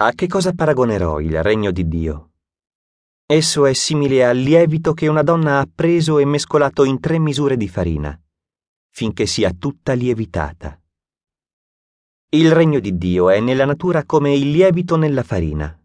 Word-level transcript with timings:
A 0.00 0.12
che 0.12 0.28
cosa 0.28 0.52
paragonerò 0.52 1.18
il 1.18 1.42
regno 1.42 1.72
di 1.72 1.88
Dio? 1.88 2.34
Esso 3.26 3.66
è 3.66 3.72
simile 3.72 4.24
al 4.24 4.36
lievito 4.36 4.94
che 4.94 5.08
una 5.08 5.24
donna 5.24 5.58
ha 5.58 5.68
preso 5.74 6.20
e 6.20 6.24
mescolato 6.24 6.84
in 6.84 7.00
tre 7.00 7.18
misure 7.18 7.56
di 7.56 7.66
farina, 7.66 8.16
finché 8.90 9.26
sia 9.26 9.52
tutta 9.52 9.94
lievitata. 9.94 10.80
Il 12.28 12.52
regno 12.52 12.78
di 12.78 12.96
Dio 12.96 13.28
è 13.28 13.40
nella 13.40 13.64
natura 13.64 14.04
come 14.04 14.36
il 14.36 14.52
lievito 14.52 14.94
nella 14.94 15.24
farina, 15.24 15.76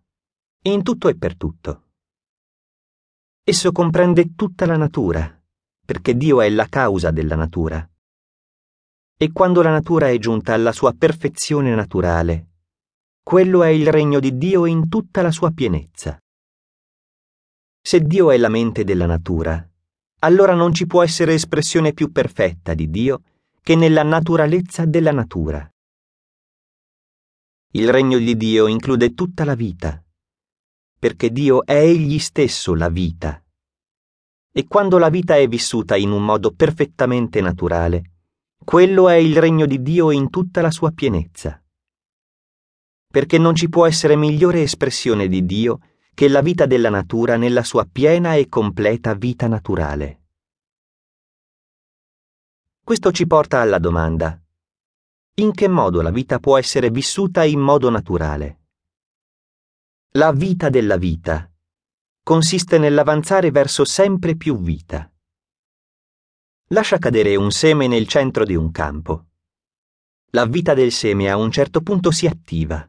in 0.66 0.84
tutto 0.84 1.08
e 1.08 1.18
per 1.18 1.36
tutto. 1.36 1.88
Esso 3.44 3.72
comprende 3.72 4.36
tutta 4.36 4.68
la 4.68 4.78
natura, 4.78 5.44
perché 5.84 6.16
Dio 6.16 6.40
è 6.40 6.52
la 6.52 6.68
causa 6.68 7.10
della 7.10 7.36
natura. 7.36 7.90
E 9.18 9.32
quando 9.32 9.64
la 9.64 9.72
natura 9.72 10.10
è 10.10 10.20
giunta 10.20 10.54
alla 10.54 10.72
sua 10.72 10.94
perfezione 10.94 11.74
naturale, 11.74 12.50
quello 13.24 13.64
è 13.64 13.70
il 13.70 13.90
regno 13.90 14.20
di 14.20 14.38
Dio 14.38 14.66
in 14.66 14.90
tutta 14.90 15.22
la 15.22 15.32
sua 15.32 15.52
pienezza. 15.52 16.20
Se 17.82 18.02
Dio 18.02 18.32
è 18.32 18.38
la 18.38 18.50
mente 18.50 18.84
della 18.84 19.06
natura, 19.06 19.66
allora 20.20 20.54
non 20.54 20.74
ci 20.74 20.86
può 20.86 21.02
essere 21.02 21.34
espressione 21.34 21.94
più 21.94 22.12
perfetta 22.12 22.74
di 22.74 22.90
Dio 22.90 23.24
che 23.62 23.76
nella 23.76 24.04
naturalezza 24.04 24.86
della 24.86 25.14
natura. 25.14 25.68
Il 27.72 27.90
regno 27.90 28.18
di 28.18 28.36
Dio 28.36 28.68
include 28.68 29.14
tutta 29.14 29.46
la 29.46 29.56
vita, 29.56 30.04
perché 31.00 31.32
Dio 31.32 31.66
è 31.66 31.80
egli 31.80 32.20
stesso 32.20 32.76
la 32.76 32.90
vita. 32.90 33.42
E 34.52 34.68
quando 34.68 34.98
la 34.98 35.10
vita 35.10 35.38
è 35.38 35.48
vissuta 35.48 35.96
in 35.96 36.12
un 36.12 36.24
modo 36.24 36.52
perfettamente 36.52 37.40
naturale, 37.40 38.12
quello 38.64 39.08
è 39.08 39.16
il 39.16 39.38
regno 39.38 39.66
di 39.66 39.82
Dio 39.82 40.12
in 40.12 40.30
tutta 40.30 40.62
la 40.62 40.72
sua 40.72 40.92
pienezza 40.92 41.63
perché 43.14 43.38
non 43.38 43.54
ci 43.54 43.70
può 43.70 43.86
essere 43.86 44.16
migliore 44.16 44.64
espressione 44.64 45.28
di 45.28 45.46
Dio 45.46 45.82
che 46.16 46.28
la 46.28 46.42
vita 46.42 46.66
della 46.66 46.90
natura 46.90 47.38
nella 47.38 47.62
sua 47.62 47.86
piena 47.86 48.34
e 48.34 48.50
completa 48.50 49.14
vita 49.14 49.46
naturale. 49.48 50.22
Questo 52.84 53.12
ci 53.12 53.28
porta 53.28 53.62
alla 53.62 53.78
domanda. 53.78 54.42
In 55.36 55.52
che 55.52 55.68
modo 55.68 56.02
la 56.02 56.10
vita 56.10 56.40
può 56.40 56.58
essere 56.58 56.90
vissuta 56.90 57.44
in 57.44 57.60
modo 57.60 57.92
naturale? 57.92 58.62
La 60.14 60.32
vita 60.32 60.70
della 60.70 60.98
vita 60.98 61.48
consiste 62.24 62.80
nell'avanzare 62.80 63.52
verso 63.52 63.86
sempre 63.86 64.36
più 64.36 64.60
vita. 64.60 65.08
Lascia 66.70 66.98
cadere 66.98 67.36
un 67.36 67.52
seme 67.52 67.86
nel 67.86 68.08
centro 68.08 68.44
di 68.44 68.56
un 68.56 68.72
campo. 68.72 69.28
La 70.32 70.48
vita 70.48 70.74
del 70.74 70.92
seme 70.92 71.30
a 71.30 71.38
un 71.38 71.52
certo 71.52 71.82
punto 71.82 72.10
si 72.10 72.26
attiva 72.26 72.88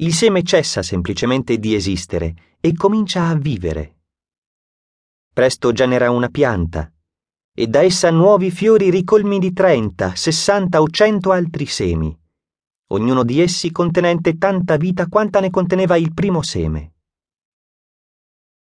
il 0.00 0.12
seme 0.12 0.42
cessa 0.42 0.82
semplicemente 0.82 1.56
di 1.56 1.74
esistere 1.74 2.56
e 2.60 2.74
comincia 2.74 3.28
a 3.28 3.34
vivere. 3.34 4.00
Presto 5.32 5.72
genera 5.72 6.10
una 6.10 6.28
pianta 6.28 6.92
e 7.54 7.66
da 7.66 7.80
essa 7.80 8.10
nuovi 8.10 8.50
fiori 8.50 8.90
ricolmi 8.90 9.38
di 9.38 9.54
30, 9.54 10.14
60 10.14 10.82
o 10.82 10.86
100 10.86 11.32
altri 11.32 11.64
semi, 11.64 12.14
ognuno 12.88 13.24
di 13.24 13.40
essi 13.40 13.70
contenente 13.70 14.36
tanta 14.36 14.76
vita 14.76 15.06
quanta 15.06 15.40
ne 15.40 15.48
conteneva 15.48 15.96
il 15.96 16.12
primo 16.12 16.42
seme. 16.42 16.92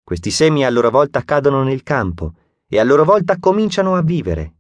Questi 0.03 0.31
semi 0.31 0.65
a 0.65 0.71
loro 0.71 0.89
volta 0.89 1.23
cadono 1.23 1.63
nel 1.63 1.83
campo 1.83 2.33
e 2.67 2.79
a 2.79 2.83
loro 2.83 3.05
volta 3.05 3.39
cominciano 3.39 3.95
a 3.95 4.01
vivere, 4.01 4.55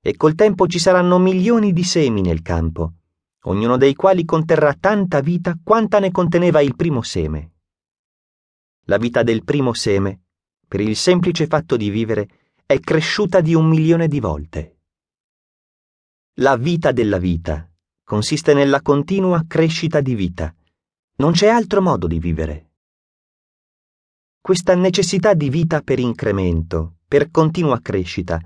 e 0.00 0.16
col 0.16 0.34
tempo 0.34 0.66
ci 0.66 0.78
saranno 0.78 1.18
milioni 1.18 1.74
di 1.74 1.84
semi 1.84 2.22
nel 2.22 2.40
campo 2.40 2.94
ognuno 3.44 3.76
dei 3.76 3.94
quali 3.94 4.24
conterrà 4.24 4.74
tanta 4.74 5.20
vita 5.20 5.58
quanta 5.62 5.98
ne 5.98 6.10
conteneva 6.10 6.60
il 6.60 6.76
primo 6.76 7.02
seme. 7.02 7.52
La 8.84 8.98
vita 8.98 9.22
del 9.22 9.44
primo 9.44 9.72
seme, 9.72 10.20
per 10.66 10.80
il 10.80 10.96
semplice 10.96 11.46
fatto 11.46 11.76
di 11.76 11.90
vivere, 11.90 12.28
è 12.66 12.78
cresciuta 12.80 13.40
di 13.40 13.54
un 13.54 13.68
milione 13.68 14.08
di 14.08 14.20
volte. 14.20 14.78
La 16.34 16.56
vita 16.56 16.92
della 16.92 17.18
vita 17.18 17.68
consiste 18.04 18.54
nella 18.54 18.82
continua 18.82 19.44
crescita 19.46 20.00
di 20.00 20.14
vita. 20.14 20.54
Non 21.16 21.32
c'è 21.32 21.48
altro 21.48 21.80
modo 21.80 22.06
di 22.06 22.18
vivere. 22.18 22.70
Questa 24.40 24.74
necessità 24.74 25.34
di 25.34 25.48
vita 25.50 25.82
per 25.82 25.98
incremento, 25.98 26.96
per 27.06 27.30
continua 27.30 27.78
crescita, 27.80 28.40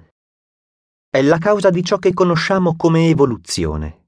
è 1.08 1.22
la 1.22 1.38
causa 1.38 1.70
di 1.70 1.84
ciò 1.84 1.98
che 1.98 2.12
conosciamo 2.12 2.74
come 2.76 3.08
evoluzione. 3.08 4.03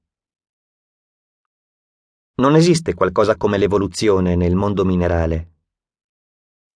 Non 2.39 2.55
esiste 2.55 2.93
qualcosa 2.93 3.35
come 3.35 3.57
l'evoluzione 3.57 4.35
nel 4.35 4.53
mondo 4.53 4.85
minerale. 4.85 5.53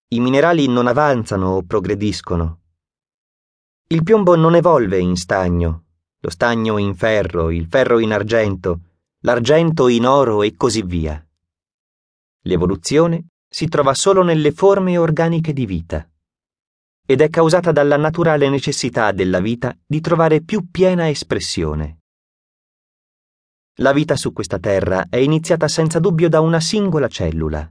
I 0.07 0.19
minerali 0.19 0.67
non 0.67 0.87
avanzano 0.87 1.49
o 1.49 1.61
progrediscono. 1.61 2.61
Il 3.89 4.01
piombo 4.01 4.35
non 4.35 4.55
evolve 4.55 4.97
in 4.97 5.15
stagno, 5.15 5.83
lo 6.19 6.31
stagno 6.31 6.79
in 6.79 6.95
ferro, 6.95 7.51
il 7.51 7.67
ferro 7.67 7.99
in 7.99 8.11
argento, 8.11 8.79
l'argento 9.19 9.87
in 9.87 10.07
oro 10.07 10.41
e 10.41 10.55
così 10.55 10.81
via. 10.81 11.23
L'evoluzione 12.45 13.27
si 13.47 13.67
trova 13.67 13.93
solo 13.93 14.23
nelle 14.23 14.51
forme 14.51 14.97
organiche 14.97 15.53
di 15.53 15.67
vita 15.67 16.09
ed 17.05 17.21
è 17.21 17.29
causata 17.29 17.71
dalla 17.71 17.97
naturale 17.97 18.49
necessità 18.49 19.11
della 19.11 19.39
vita 19.39 19.77
di 19.85 20.01
trovare 20.01 20.41
più 20.41 20.71
piena 20.71 21.07
espressione. 21.07 22.00
La 23.81 23.93
vita 23.93 24.15
su 24.15 24.31
questa 24.31 24.59
terra 24.59 25.07
è 25.09 25.17
iniziata 25.17 25.67
senza 25.67 25.97
dubbio 25.97 26.29
da 26.29 26.39
una 26.39 26.59
singola 26.59 27.07
cellula. 27.07 27.67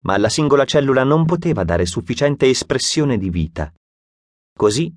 Ma 0.00 0.18
la 0.18 0.28
singola 0.28 0.66
cellula 0.66 1.04
non 1.04 1.24
poteva 1.24 1.64
dare 1.64 1.86
sufficiente 1.86 2.50
espressione 2.50 3.16
di 3.16 3.30
vita. 3.30 3.72
Così 4.54 4.94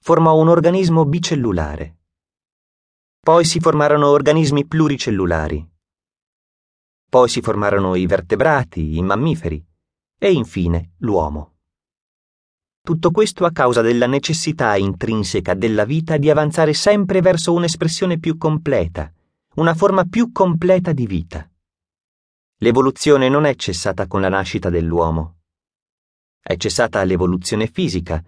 formò 0.00 0.34
un 0.34 0.48
organismo 0.48 1.04
bicellulare. 1.04 1.98
Poi 3.20 3.44
si 3.44 3.60
formarono 3.60 4.08
organismi 4.08 4.66
pluricellulari. 4.66 5.72
Poi 7.10 7.28
si 7.28 7.42
formarono 7.42 7.96
i 7.96 8.06
vertebrati, 8.06 8.96
i 8.96 9.02
mammiferi 9.02 9.62
e 10.18 10.32
infine 10.32 10.92
l'uomo. 11.00 11.56
Tutto 12.80 13.10
questo 13.10 13.44
a 13.44 13.52
causa 13.52 13.82
della 13.82 14.06
necessità 14.06 14.74
intrinseca 14.76 15.52
della 15.52 15.84
vita 15.84 16.16
di 16.16 16.30
avanzare 16.30 16.72
sempre 16.72 17.20
verso 17.20 17.52
un'espressione 17.52 18.18
più 18.18 18.38
completa, 18.38 19.12
una 19.58 19.74
forma 19.74 20.04
più 20.04 20.30
completa 20.30 20.92
di 20.92 21.06
vita. 21.06 21.48
L'evoluzione 22.58 23.28
non 23.28 23.44
è 23.44 23.56
cessata 23.56 24.06
con 24.06 24.20
la 24.20 24.28
nascita 24.28 24.70
dell'uomo. 24.70 25.38
È 26.40 26.56
cessata 26.56 27.02
l'evoluzione 27.02 27.66
fisica, 27.66 28.22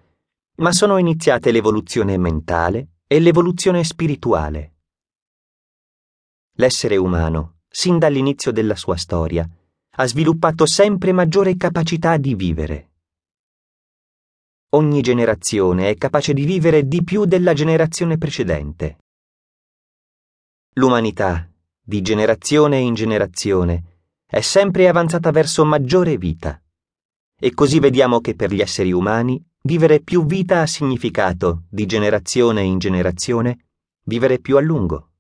ma 0.57 0.73
sono 0.73 0.99
iniziate 0.99 1.53
l'evoluzione 1.53 2.19
mentale 2.19 2.95
e 3.07 3.21
l'evoluzione 3.21 3.85
spirituale. 3.85 4.75
L'essere 6.55 6.97
umano, 6.97 7.59
sin 7.69 7.99
dall'inizio 7.99 8.51
della 8.51 8.75
sua 8.75 8.97
storia, 8.97 9.49
ha 9.89 10.07
sviluppato 10.07 10.67
sempre 10.67 11.13
maggiore 11.13 11.57
capacità 11.57 12.17
di 12.17 12.35
vivere. 12.35 12.91
Ogni 14.71 15.01
generazione 15.01 15.91
è 15.91 15.95
capace 15.95 16.33
di 16.33 16.45
vivere 16.45 16.89
di 16.89 17.05
più 17.05 17.25
della 17.25 17.53
generazione 17.53 18.19
precedente. 18.19 18.99
L'umanità, 20.75 21.51
di 21.83 22.01
generazione 22.01 22.79
in 22.79 22.95
generazione, 22.95 24.05
è 24.25 24.41
sempre 24.41 24.87
avanzata 24.87 25.33
verso 25.33 25.65
maggiore 25.65 26.17
vita. 26.17 26.63
E 27.37 27.53
così 27.55 27.81
vediamo 27.81 28.21
che 28.21 28.37
per 28.37 28.53
gli 28.53 28.61
esseri 28.61 28.93
umani 28.93 29.45
vivere 29.63 29.99
più 30.01 30.25
vita 30.25 30.61
ha 30.61 30.67
significato, 30.67 31.65
di 31.69 31.87
generazione 31.87 32.63
in 32.63 32.79
generazione, 32.79 33.67
vivere 34.05 34.39
più 34.39 34.57
a 34.57 34.61
lungo. 34.61 35.11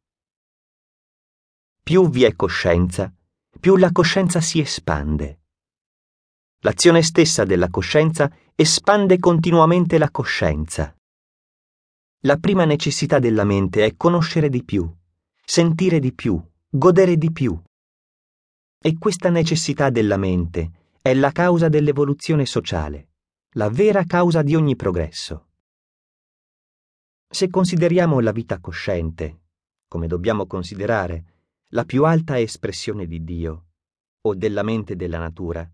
Più 1.82 2.09
vi 2.09 2.22
è 2.22 2.37
coscienza, 2.37 3.12
più 3.59 3.77
la 3.77 3.91
coscienza 3.91 4.41
si 4.41 4.61
espande. 4.61 5.41
L'azione 6.61 7.03
stessa 7.03 7.44
della 7.44 7.70
coscienza 7.70 8.31
espande 8.55 9.19
continuamente 9.19 9.99
la 9.99 10.12
coscienza. 10.12 10.94
La 12.20 12.37
prima 12.37 12.64
necessità 12.64 13.19
della 13.19 13.44
mente 13.44 13.85
è 13.85 13.96
conoscere 13.96 14.49
di 14.49 14.62
più 14.62 14.88
sentire 15.50 15.99
di 15.99 16.12
più, 16.12 16.41
godere 16.69 17.17
di 17.17 17.32
più. 17.32 17.61
E 18.81 18.99
questa 18.99 19.31
necessità 19.31 19.91
della 19.91 20.17
mente 20.17 20.94
è 21.02 21.12
la 21.12 21.32
causa 21.32 21.69
dell'evoluzione 21.69 22.47
sociale, 22.47 23.08
la 23.55 23.69
vera 23.69 24.05
causa 24.05 24.43
di 24.43 24.55
ogni 24.55 24.76
progresso. 24.76 25.49
Se 27.29 27.50
consideriamo 27.50 28.20
la 28.20 28.31
vita 28.31 28.61
cosciente, 28.61 29.41
come 29.88 30.06
dobbiamo 30.06 30.47
considerare, 30.47 31.25
la 31.70 31.85
più 31.85 32.05
alta 32.05 32.38
espressione 32.38 33.08
di 33.08 33.25
Dio, 33.25 33.70
o 34.20 34.37
della 34.37 34.62
mente 34.62 34.94
della 34.94 35.19
natura, 35.19 35.69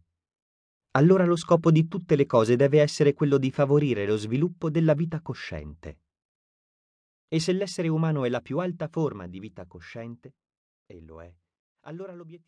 allora 0.93 1.27
lo 1.27 1.37
scopo 1.37 1.71
di 1.71 1.87
tutte 1.87 2.17
le 2.17 2.25
cose 2.25 2.57
deve 2.57 2.81
essere 2.81 3.13
quello 3.13 3.37
di 3.37 3.51
favorire 3.51 4.07
lo 4.07 4.17
sviluppo 4.17 4.71
della 4.71 4.95
vita 4.95 5.21
cosciente. 5.21 5.99
E 7.29 7.41
se 7.41 7.53
l'essere 7.53 7.89
umano 7.89 8.25
è 8.25 8.29
la 8.29 8.41
più 8.41 8.59
alta 8.59 8.87
forma 8.89 9.27
di 9.27 9.41
vita 9.41 9.67
cosciente, 9.67 10.35
e 10.87 11.01
lo 11.01 11.21
è, 11.21 11.35
allora 11.81 12.15
l'obiettivo 12.15 12.45